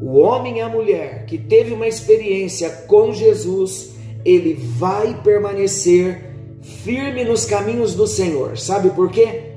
o 0.00 0.18
homem 0.18 0.58
e 0.58 0.60
a 0.60 0.68
mulher 0.68 1.26
que 1.26 1.36
teve 1.36 1.72
uma 1.72 1.86
experiência 1.86 2.70
com 2.86 3.12
Jesus, 3.12 3.90
ele 4.24 4.54
vai 4.54 5.20
permanecer 5.22 6.34
firme 6.62 7.24
nos 7.24 7.44
caminhos 7.44 7.94
do 7.94 8.06
Senhor. 8.06 8.56
Sabe 8.56 8.90
por 8.90 9.10
quê? 9.10 9.54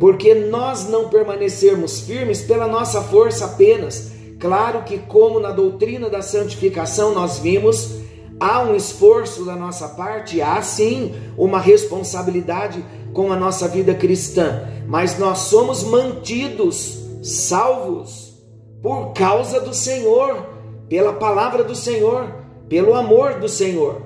Porque 0.00 0.34
nós 0.34 0.88
não 0.88 1.08
permanecermos 1.08 2.00
firmes 2.00 2.42
pela 2.42 2.66
nossa 2.66 3.02
força 3.02 3.44
apenas. 3.44 4.10
Claro 4.40 4.82
que, 4.82 4.98
como 4.98 5.38
na 5.38 5.52
doutrina 5.52 6.10
da 6.10 6.20
santificação 6.20 7.14
nós 7.14 7.38
vimos, 7.38 7.98
há 8.40 8.62
um 8.62 8.74
esforço 8.74 9.44
da 9.44 9.54
nossa 9.54 9.88
parte, 9.88 10.42
há 10.42 10.60
sim 10.60 11.14
uma 11.38 11.60
responsabilidade 11.60 12.84
com 13.14 13.32
a 13.32 13.36
nossa 13.36 13.68
vida 13.68 13.94
cristã, 13.94 14.68
mas 14.86 15.18
nós 15.18 15.38
somos 15.38 15.84
mantidos, 15.84 16.98
salvos 17.22 18.34
por 18.82 19.14
causa 19.14 19.60
do 19.60 19.72
Senhor, 19.72 20.46
pela 20.88 21.14
palavra 21.14 21.64
do 21.64 21.74
Senhor, 21.74 22.34
pelo 22.68 22.92
amor 22.92 23.38
do 23.38 23.48
Senhor. 23.48 24.02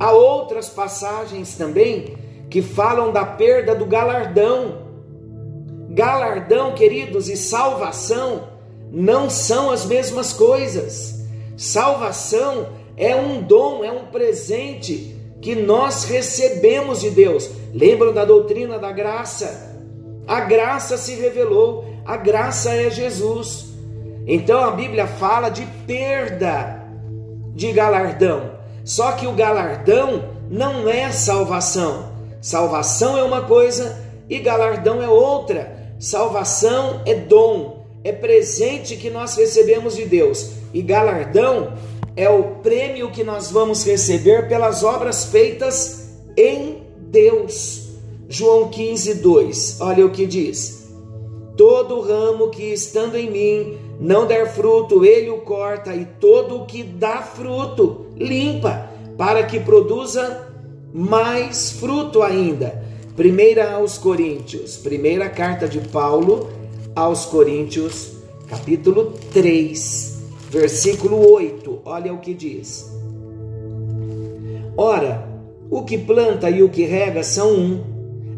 Há 0.00 0.10
outras 0.10 0.68
passagens 0.68 1.54
também 1.54 2.16
que 2.50 2.62
falam 2.62 3.12
da 3.12 3.24
perda 3.24 3.74
do 3.74 3.84
galardão. 3.84 4.88
Galardão, 5.90 6.74
queridos, 6.74 7.28
e 7.28 7.36
salvação 7.36 8.48
não 8.90 9.28
são 9.28 9.70
as 9.70 9.84
mesmas 9.84 10.32
coisas. 10.32 11.24
Salvação 11.56 12.68
é 12.96 13.14
um 13.14 13.42
dom, 13.42 13.84
é 13.84 13.92
um 13.92 14.06
presente 14.06 15.17
que 15.40 15.54
nós 15.54 16.04
recebemos 16.04 17.00
de 17.00 17.10
Deus. 17.10 17.50
Lembram 17.72 18.12
da 18.12 18.24
doutrina 18.24 18.78
da 18.78 18.92
graça? 18.92 19.76
A 20.26 20.40
graça 20.40 20.96
se 20.96 21.14
revelou, 21.14 21.86
a 22.04 22.16
graça 22.16 22.74
é 22.74 22.90
Jesus. 22.90 23.66
Então 24.26 24.62
a 24.62 24.70
Bíblia 24.72 25.06
fala 25.06 25.48
de 25.48 25.66
perda 25.86 26.84
de 27.54 27.72
galardão. 27.72 28.58
Só 28.84 29.12
que 29.12 29.26
o 29.26 29.32
galardão 29.32 30.36
não 30.50 30.88
é 30.88 31.10
salvação. 31.10 32.12
Salvação 32.40 33.18
é 33.18 33.22
uma 33.22 33.42
coisa 33.42 34.04
e 34.28 34.38
galardão 34.38 35.02
é 35.02 35.08
outra. 35.08 35.92
Salvação 35.98 37.02
é 37.04 37.14
dom, 37.14 37.86
é 38.04 38.12
presente 38.12 38.96
que 38.96 39.10
nós 39.10 39.34
recebemos 39.36 39.96
de 39.96 40.04
Deus. 40.04 40.52
E 40.72 40.82
galardão 40.82 41.72
é 42.18 42.28
o 42.28 42.42
prêmio 42.64 43.12
que 43.12 43.22
nós 43.22 43.52
vamos 43.52 43.84
receber 43.84 44.48
pelas 44.48 44.82
obras 44.82 45.26
feitas 45.26 46.08
em 46.36 46.82
Deus. 46.98 47.90
João 48.28 48.68
15, 48.68 49.14
2. 49.14 49.80
Olha 49.80 50.04
o 50.04 50.10
que 50.10 50.26
diz: 50.26 50.88
Todo 51.56 52.00
ramo 52.00 52.50
que 52.50 52.72
estando 52.72 53.16
em 53.16 53.30
mim 53.30 53.78
não 54.00 54.26
der 54.26 54.52
fruto, 54.52 55.04
ele 55.04 55.30
o 55.30 55.38
corta, 55.42 55.94
e 55.94 56.04
todo 56.20 56.56
o 56.56 56.66
que 56.66 56.82
dá 56.82 57.22
fruto, 57.22 58.06
limpa, 58.16 58.90
para 59.16 59.44
que 59.44 59.60
produza 59.60 60.48
mais 60.92 61.70
fruto 61.70 62.24
ainda. 62.24 62.82
Primeira 63.14 63.74
aos 63.74 63.96
Coríntios, 63.96 64.76
primeira 64.76 65.28
carta 65.28 65.68
de 65.68 65.78
Paulo 65.78 66.48
aos 66.96 67.26
Coríntios, 67.26 68.10
capítulo 68.48 69.12
3, 69.32 70.17
versículo 70.50 71.32
8. 71.32 71.82
Olha 71.84 72.12
o 72.12 72.18
que 72.18 72.34
diz. 72.34 72.90
Ora, 74.76 75.28
o 75.70 75.82
que 75.82 75.98
planta 75.98 76.48
e 76.50 76.62
o 76.62 76.68
que 76.68 76.84
rega 76.84 77.22
são 77.22 77.52
um, 77.52 77.84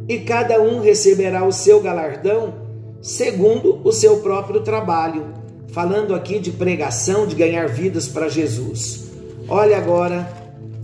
e 0.08 0.18
cada 0.20 0.60
um 0.60 0.80
receberá 0.80 1.46
o 1.46 1.52
seu 1.52 1.80
galardão 1.80 2.54
segundo 3.00 3.80
o 3.84 3.92
seu 3.92 4.18
próprio 4.18 4.60
trabalho 4.60 5.40
falando 5.72 6.14
aqui 6.14 6.38
de 6.38 6.50
pregação, 6.50 7.26
de 7.26 7.34
ganhar 7.34 7.68
vidas 7.68 8.08
para 8.08 8.28
Jesus. 8.28 9.04
Olha 9.48 9.76
agora 9.76 10.28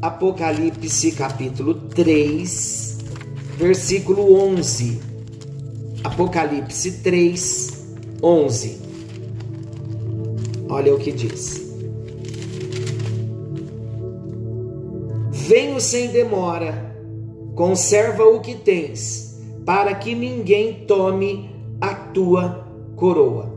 Apocalipse 0.01 1.13
capítulo 1.13 1.75
3, 1.75 2.99
versículo 3.57 4.35
11. 4.35 5.01
Apocalipse 6.05 6.93
3, 7.03 7.87
11. 8.23 8.86
Olha 10.69 10.95
o 10.95 10.99
que 10.99 11.13
diz. 11.13 11.67
Venho 15.31 15.81
sem 15.81 16.09
demora, 16.09 16.97
conserva 17.55 18.25
o 18.25 18.41
que 18.41 18.55
tens, 18.55 19.39
para 19.65 19.95
que 19.95 20.15
ninguém 20.15 20.85
tome 20.87 21.51
a 21.81 21.95
tua 21.95 22.67
coroa. 22.97 23.55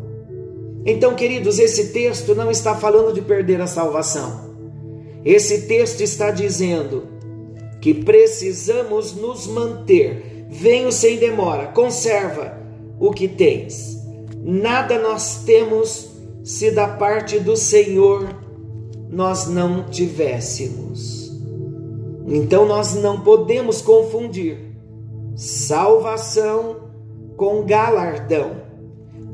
Então, 0.85 1.15
queridos, 1.15 1.59
esse 1.59 1.89
texto 1.89 2.35
não 2.35 2.51
está 2.51 2.75
falando 2.75 3.13
de 3.13 3.21
perder 3.21 3.59
a 3.59 3.67
salvação. 3.67 4.49
Esse 5.25 5.67
texto 5.67 6.01
está 6.01 6.31
dizendo 6.31 7.07
que 7.81 7.93
precisamos 7.93 9.13
nos 9.15 9.47
manter. 9.47 10.45
Venho 10.49 10.91
sem 10.91 11.17
demora, 11.17 11.67
conserva 11.67 12.57
o 12.99 13.11
que 13.11 13.27
tens. 13.27 13.97
Nada 14.43 14.99
nós 14.99 15.43
temos 15.43 16.08
se 16.49 16.71
da 16.71 16.87
parte 16.87 17.39
do 17.39 17.55
Senhor 17.55 18.27
nós 19.07 19.47
não 19.47 19.83
tivéssemos. 19.83 21.31
Então 22.27 22.65
nós 22.65 22.95
não 22.95 23.21
podemos 23.21 23.81
confundir 23.81 24.57
salvação 25.35 26.77
com 27.37 27.63
galardão 27.63 28.69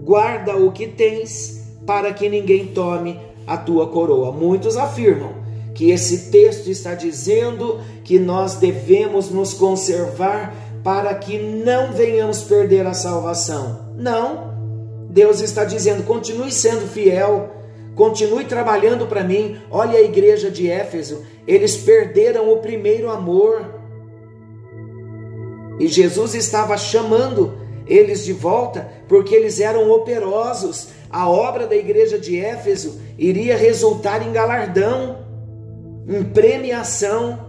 guarda 0.03 0.57
o 0.57 0.73
que 0.73 0.87
tens, 0.87 1.63
para 1.85 2.13
que 2.13 2.27
ninguém 2.27 2.67
tome 2.67 3.17
a 3.47 3.55
tua 3.55 3.87
coroa. 3.87 4.31
Muitos 4.31 4.75
afirmam 4.75 5.33
que 5.73 5.91
esse 5.91 6.29
texto 6.29 6.67
está 6.67 6.93
dizendo 6.95 7.79
que 8.03 8.19
nós 8.19 8.55
devemos 8.55 9.29
nos 9.29 9.53
conservar 9.53 10.53
para 10.83 11.13
que 11.15 11.37
não 11.39 11.93
venhamos 11.93 12.43
perder 12.43 12.85
a 12.85 12.93
salvação. 12.93 13.93
Não. 13.97 14.54
Deus 15.15 15.39
está 15.39 15.63
dizendo: 15.63 16.03
continue 16.03 16.51
sendo 16.51 16.85
fiel, 16.89 17.49
continue 17.95 18.43
trabalhando 18.43 19.07
para 19.07 19.23
mim. 19.23 19.61
Olha 19.71 19.97
a 19.97 20.01
igreja 20.01 20.51
de 20.51 20.69
Éfeso, 20.69 21.25
eles 21.47 21.77
perderam 21.77 22.51
o 22.51 22.57
primeiro 22.57 23.09
amor. 23.09 23.65
E 25.79 25.87
Jesus 25.87 26.35
estava 26.35 26.77
chamando 26.77 27.57
eles 27.87 28.25
de 28.25 28.33
volta, 28.33 28.91
porque 29.07 29.33
eles 29.33 29.61
eram 29.61 29.89
operosos. 29.89 30.89
A 31.09 31.29
obra 31.29 31.65
da 31.65 31.77
igreja 31.77 32.19
de 32.19 32.37
Éfeso 32.37 32.99
iria 33.17 33.55
resultar 33.55 34.21
em 34.21 34.33
galardão, 34.33 35.19
em 36.09 36.25
premiação, 36.25 37.39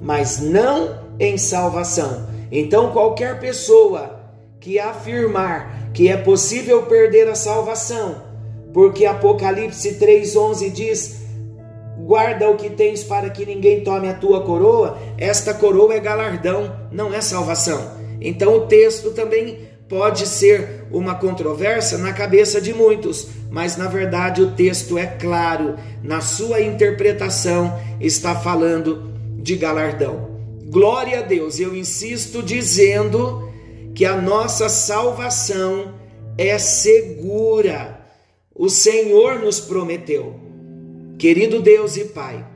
mas 0.00 0.38
não 0.38 1.00
em 1.18 1.36
salvação. 1.36 2.28
Então, 2.52 2.92
qualquer 2.92 3.40
pessoa 3.40 4.20
que 4.60 4.78
afirmar 4.78 5.85
que 5.96 6.10
é 6.10 6.16
possível 6.18 6.82
perder 6.82 7.26
a 7.26 7.34
salvação, 7.34 8.22
porque 8.74 9.06
Apocalipse 9.06 9.94
3:11 9.94 10.70
diz: 10.70 11.22
guarda 11.96 12.50
o 12.50 12.56
que 12.56 12.68
tens 12.68 13.02
para 13.02 13.30
que 13.30 13.46
ninguém 13.46 13.82
tome 13.82 14.06
a 14.06 14.12
tua 14.12 14.42
coroa. 14.42 14.98
Esta 15.16 15.54
coroa 15.54 15.94
é 15.94 15.98
galardão, 15.98 16.70
não 16.92 17.14
é 17.14 17.22
salvação. 17.22 17.92
Então 18.20 18.56
o 18.56 18.66
texto 18.66 19.12
também 19.12 19.60
pode 19.88 20.26
ser 20.26 20.84
uma 20.90 21.14
controvérsia 21.14 21.96
na 21.96 22.12
cabeça 22.12 22.60
de 22.60 22.74
muitos, 22.74 23.28
mas 23.50 23.78
na 23.78 23.88
verdade 23.88 24.42
o 24.42 24.50
texto 24.50 24.98
é 24.98 25.06
claro, 25.06 25.76
na 26.02 26.20
sua 26.20 26.60
interpretação 26.60 27.72
está 27.98 28.34
falando 28.34 29.14
de 29.38 29.56
galardão. 29.56 30.28
Glória 30.66 31.20
a 31.20 31.22
Deus, 31.22 31.58
eu 31.58 31.74
insisto 31.74 32.42
dizendo 32.42 33.45
que 33.96 34.04
a 34.04 34.14
nossa 34.14 34.68
salvação 34.68 35.94
é 36.36 36.58
segura. 36.58 37.98
O 38.54 38.68
Senhor 38.68 39.38
nos 39.38 39.58
prometeu. 39.58 40.38
Querido 41.18 41.62
Deus 41.62 41.96
e 41.96 42.04
Pai, 42.04 42.46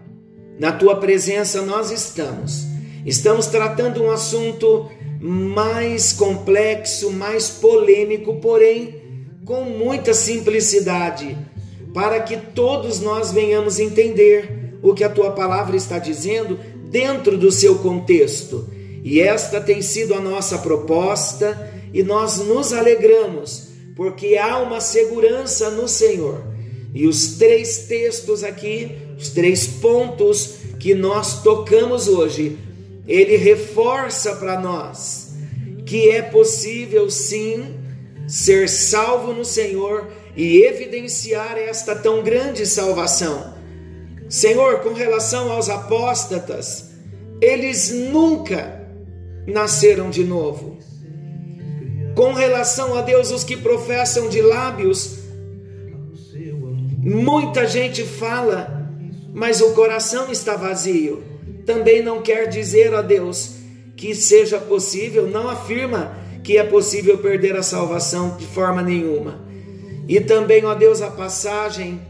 na 0.58 0.70
tua 0.70 0.96
presença 0.96 1.62
nós 1.62 1.90
estamos. 1.90 2.66
Estamos 3.06 3.46
tratando 3.46 4.02
um 4.02 4.10
assunto 4.10 4.90
mais 5.18 6.12
complexo, 6.12 7.10
mais 7.10 7.48
polêmico, 7.48 8.36
porém 8.36 9.00
com 9.46 9.64
muita 9.64 10.12
simplicidade, 10.12 11.38
para 11.94 12.20
que 12.20 12.36
todos 12.36 13.00
nós 13.00 13.32
venhamos 13.32 13.78
entender 13.78 14.78
o 14.82 14.92
que 14.92 15.02
a 15.02 15.08
tua 15.08 15.30
palavra 15.30 15.74
está 15.74 15.98
dizendo 15.98 16.60
dentro 16.90 17.38
do 17.38 17.50
seu 17.50 17.78
contexto. 17.78 18.68
E 19.02 19.20
esta 19.20 19.60
tem 19.60 19.82
sido 19.82 20.14
a 20.14 20.20
nossa 20.20 20.58
proposta 20.58 21.70
e 21.92 22.02
nós 22.02 22.38
nos 22.38 22.72
alegramos, 22.72 23.68
porque 23.96 24.36
há 24.36 24.58
uma 24.58 24.80
segurança 24.80 25.70
no 25.70 25.88
Senhor. 25.88 26.44
E 26.94 27.06
os 27.06 27.36
três 27.36 27.86
textos 27.86 28.42
aqui, 28.42 28.96
os 29.18 29.30
três 29.30 29.66
pontos 29.66 30.54
que 30.78 30.94
nós 30.94 31.42
tocamos 31.42 32.08
hoje, 32.08 32.58
ele 33.06 33.36
reforça 33.36 34.36
para 34.36 34.60
nós 34.60 35.30
que 35.90 36.08
é 36.08 36.22
possível 36.22 37.10
sim 37.10 37.74
ser 38.28 38.68
salvo 38.68 39.32
no 39.32 39.44
Senhor 39.44 40.08
e 40.36 40.62
evidenciar 40.62 41.58
esta 41.58 41.96
tão 41.96 42.22
grande 42.22 42.64
salvação. 42.64 43.54
Senhor, 44.28 44.82
com 44.82 44.92
relação 44.92 45.50
aos 45.50 45.68
apóstatas, 45.68 46.92
eles 47.40 47.90
nunca 47.90 48.79
nasceram 49.50 50.10
de 50.10 50.24
novo. 50.24 50.78
Com 52.14 52.32
relação 52.32 52.96
a 52.96 53.02
Deus, 53.02 53.30
os 53.30 53.44
que 53.44 53.56
professam 53.56 54.28
de 54.28 54.40
lábios, 54.40 55.18
muita 56.98 57.66
gente 57.66 58.02
fala, 58.02 58.88
mas 59.32 59.60
o 59.60 59.72
coração 59.72 60.30
está 60.30 60.56
vazio 60.56 61.30
também 61.70 62.02
não 62.02 62.20
quer 62.20 62.48
dizer 62.48 62.92
a 62.94 63.00
Deus 63.00 63.52
que 63.96 64.12
seja 64.12 64.58
possível, 64.58 65.28
não 65.28 65.48
afirma 65.48 66.16
que 66.42 66.58
é 66.58 66.64
possível 66.64 67.18
perder 67.18 67.54
a 67.54 67.62
salvação 67.62 68.36
de 68.36 68.46
forma 68.46 68.82
nenhuma. 68.82 69.40
E 70.08 70.20
também, 70.20 70.64
ó 70.64 70.74
Deus, 70.74 71.00
a 71.00 71.10
passagem 71.10 72.00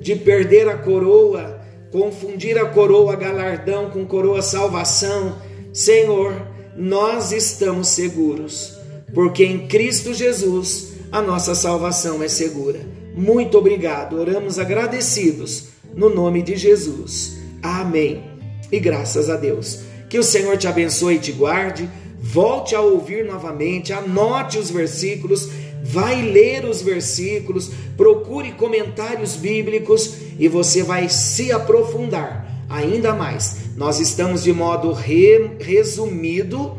de 0.00 0.14
perder 0.14 0.68
a 0.68 0.78
coroa, 0.78 1.60
confundir 1.92 2.56
a 2.56 2.64
coroa 2.66 3.14
galardão 3.14 3.90
com 3.90 4.06
coroa 4.06 4.40
salvação, 4.40 5.36
Senhor, 5.70 6.32
nós 6.76 7.32
estamos 7.32 7.88
seguros, 7.88 8.78
porque 9.12 9.44
em 9.44 9.66
Cristo 9.66 10.12
Jesus 10.12 10.94
a 11.12 11.22
nossa 11.22 11.54
salvação 11.54 12.22
é 12.22 12.28
segura. 12.28 12.80
Muito 13.14 13.56
obrigado, 13.56 14.18
oramos 14.18 14.58
agradecidos 14.58 15.68
no 15.94 16.12
nome 16.12 16.42
de 16.42 16.56
Jesus. 16.56 17.36
Amém 17.62 18.24
e 18.72 18.80
graças 18.80 19.30
a 19.30 19.36
Deus. 19.36 19.80
Que 20.08 20.18
o 20.18 20.22
Senhor 20.22 20.56
te 20.56 20.66
abençoe 20.66 21.14
e 21.16 21.20
te 21.20 21.32
guarde. 21.32 21.88
Volte 22.20 22.74
a 22.74 22.80
ouvir 22.80 23.24
novamente, 23.24 23.92
anote 23.92 24.58
os 24.58 24.70
versículos, 24.70 25.48
vai 25.82 26.22
ler 26.22 26.64
os 26.64 26.80
versículos, 26.80 27.70
procure 27.96 28.52
comentários 28.52 29.36
bíblicos 29.36 30.14
e 30.38 30.48
você 30.48 30.82
vai 30.82 31.08
se 31.08 31.52
aprofundar 31.52 32.44
ainda 32.68 33.14
mais. 33.14 33.63
Nós 33.76 33.98
estamos 33.98 34.42
de 34.42 34.52
modo 34.52 34.92
re, 34.92 35.50
resumido 35.58 36.78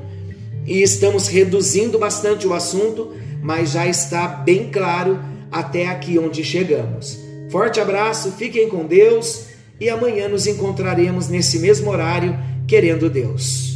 e 0.66 0.82
estamos 0.82 1.28
reduzindo 1.28 2.00
bastante 2.00 2.48
o 2.48 2.54
assunto, 2.54 3.14
mas 3.42 3.72
já 3.72 3.86
está 3.86 4.28
bem 4.28 4.70
claro 4.72 5.20
até 5.52 5.88
aqui 5.88 6.18
onde 6.18 6.44
chegamos. 6.44 7.20
Forte 7.50 7.80
abraço, 7.80 8.32
fiquem 8.32 8.70
com 8.70 8.86
Deus 8.86 9.46
e 9.80 9.90
amanhã 9.90 10.28
nos 10.28 10.48
encontraremos 10.48 11.28
nesse 11.28 11.60
mesmo 11.60 11.92
horário, 11.92 12.38
querendo 12.68 13.10
Deus. 13.10 13.75